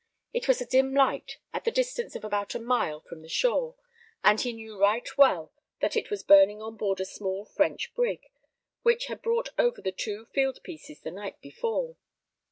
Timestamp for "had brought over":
9.05-9.79